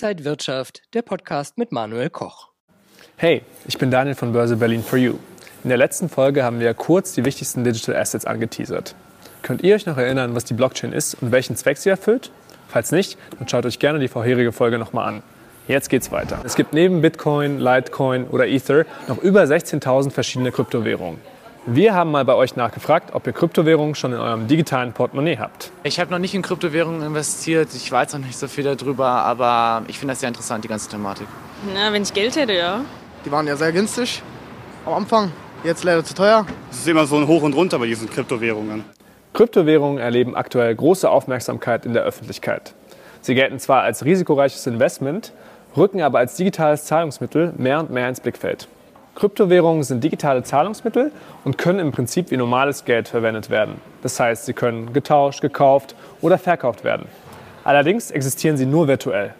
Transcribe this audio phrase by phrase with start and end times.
[0.00, 2.50] Inside Wirtschaft, der Podcast mit Manuel Koch.
[3.16, 5.14] Hey, ich bin Daniel von Börse Berlin for You.
[5.64, 8.94] In der letzten Folge haben wir kurz die wichtigsten Digital Assets angeteasert.
[9.42, 12.30] Könnt ihr euch noch erinnern, was die Blockchain ist und welchen Zweck sie erfüllt?
[12.68, 15.22] Falls nicht, dann schaut euch gerne die vorherige Folge nochmal an.
[15.66, 16.42] Jetzt geht's weiter.
[16.44, 21.18] Es gibt neben Bitcoin, Litecoin oder Ether noch über 16.000 verschiedene Kryptowährungen.
[21.70, 25.70] Wir haben mal bei euch nachgefragt, ob ihr Kryptowährungen schon in eurem digitalen Portemonnaie habt.
[25.82, 29.82] Ich habe noch nicht in Kryptowährungen investiert, ich weiß noch nicht so viel darüber, aber
[29.86, 31.26] ich finde das sehr interessant, die ganze Thematik.
[31.74, 32.80] Na, wenn ich Geld hätte, ja.
[33.26, 34.22] Die waren ja sehr günstig
[34.86, 35.30] am Anfang,
[35.62, 36.46] jetzt leider zu teuer.
[36.70, 38.86] Es ist immer so ein Hoch und Runter bei diesen Kryptowährungen.
[39.34, 42.72] Kryptowährungen erleben aktuell große Aufmerksamkeit in der Öffentlichkeit.
[43.20, 45.34] Sie gelten zwar als risikoreiches Investment,
[45.76, 48.68] rücken aber als digitales Zahlungsmittel mehr und mehr ins Blickfeld.
[49.18, 51.10] Kryptowährungen sind digitale Zahlungsmittel
[51.42, 53.80] und können im Prinzip wie normales Geld verwendet werden.
[54.00, 57.06] Das heißt, sie können getauscht, gekauft oder verkauft werden.
[57.64, 59.34] Allerdings existieren sie nur virtuell.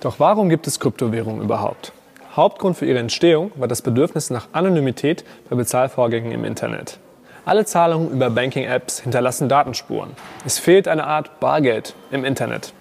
[0.00, 1.92] Doch warum gibt es Kryptowährungen überhaupt?
[2.34, 6.98] Hauptgrund für ihre Entstehung war das Bedürfnis nach Anonymität bei Bezahlvorgängen im Internet.
[7.44, 10.10] Alle Zahlungen über Banking-Apps hinterlassen Datenspuren.
[10.44, 12.72] Es fehlt eine Art Bargeld im Internet.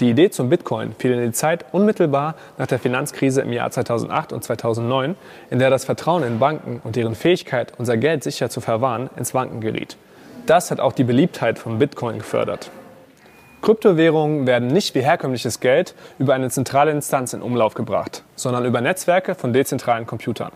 [0.00, 4.32] Die Idee zum Bitcoin fiel in die Zeit unmittelbar nach der Finanzkrise im Jahr 2008
[4.32, 5.14] und 2009,
[5.50, 9.34] in der das Vertrauen in Banken und deren Fähigkeit, unser Geld sicher zu verwahren, ins
[9.34, 9.96] Wanken geriet.
[10.46, 12.70] Das hat auch die Beliebtheit von Bitcoin gefördert.
[13.62, 18.80] Kryptowährungen werden nicht wie herkömmliches Geld über eine zentrale Instanz in Umlauf gebracht, sondern über
[18.80, 20.50] Netzwerke von dezentralen Computern.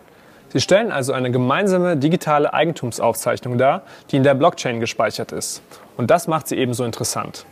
[0.51, 5.63] Sie stellen also eine gemeinsame digitale Eigentumsaufzeichnung dar, die in der Blockchain gespeichert ist.
[5.97, 7.47] Und das macht sie ebenso interessant.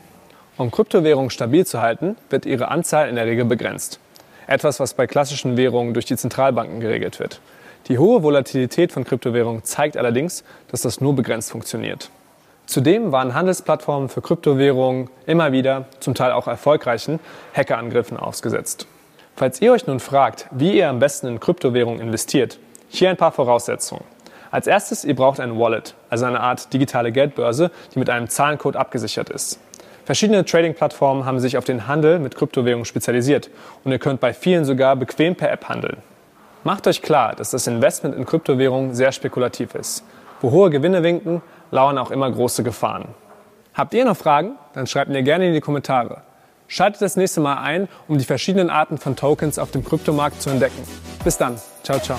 [0.59, 4.01] Um Kryptowährungen stabil zu halten, wird ihre Anzahl in der Regel begrenzt.
[4.47, 7.41] Etwas, was bei klassischen Währungen durch die Zentralbanken geregelt wird.
[7.89, 12.11] Die hohe Volatilität von Kryptowährungen zeigt allerdings, dass das nur begrenzt funktioniert.
[12.65, 17.21] Zudem waren Handelsplattformen für Kryptowährungen immer wieder, zum Teil auch erfolgreichen,
[17.55, 18.87] Hackerangriffen ausgesetzt.
[19.37, 22.59] Falls ihr euch nun fragt, wie ihr am besten in Kryptowährungen investiert,
[22.89, 24.05] hier ein paar Voraussetzungen.
[24.51, 28.77] Als erstes, ihr braucht ein Wallet, also eine Art digitale Geldbörse, die mit einem Zahlencode
[28.77, 29.61] abgesichert ist.
[30.07, 33.51] Verschiedene Trading-Plattformen haben sich auf den Handel mit Kryptowährungen spezialisiert
[33.83, 35.97] und ihr könnt bei vielen sogar bequem per App handeln.
[36.63, 40.05] Macht euch klar, dass das Investment in Kryptowährungen sehr spekulativ ist.
[40.41, 43.09] Wo hohe Gewinne winken, lauern auch immer große Gefahren.
[43.75, 44.53] Habt ihr noch Fragen?
[44.75, 46.23] Dann schreibt mir gerne in die Kommentare.
[46.69, 50.51] Schaltet das nächste Mal ein, um die verschiedenen Arten von Tokens auf dem Kryptomarkt zu
[50.51, 50.85] entdecken.
[51.25, 51.59] Bis dann.
[51.83, 52.19] Ciao, ciao.